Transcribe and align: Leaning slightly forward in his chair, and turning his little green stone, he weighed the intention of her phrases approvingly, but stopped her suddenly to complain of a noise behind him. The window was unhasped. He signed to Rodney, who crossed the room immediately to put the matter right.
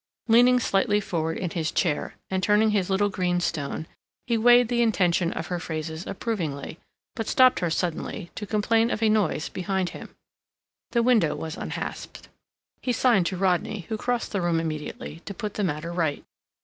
Leaning 0.27 0.59
slightly 0.59 0.99
forward 0.99 1.37
in 1.37 1.51
his 1.51 1.71
chair, 1.71 2.15
and 2.31 2.41
turning 2.41 2.71
his 2.71 2.89
little 2.89 3.09
green 3.09 3.39
stone, 3.39 3.85
he 4.25 4.35
weighed 4.35 4.67
the 4.67 4.81
intention 4.81 5.31
of 5.33 5.45
her 5.45 5.59
phrases 5.59 6.07
approvingly, 6.07 6.79
but 7.15 7.27
stopped 7.27 7.59
her 7.59 7.69
suddenly 7.69 8.31
to 8.33 8.47
complain 8.47 8.89
of 8.89 9.03
a 9.03 9.09
noise 9.09 9.47
behind 9.47 9.89
him. 9.89 10.09
The 10.89 11.03
window 11.03 11.35
was 11.35 11.55
unhasped. 11.55 12.29
He 12.81 12.91
signed 12.93 13.27
to 13.27 13.37
Rodney, 13.37 13.81
who 13.89 13.95
crossed 13.99 14.31
the 14.31 14.41
room 14.41 14.59
immediately 14.59 15.19
to 15.25 15.35
put 15.35 15.53
the 15.53 15.63
matter 15.63 15.93
right. 15.93 16.23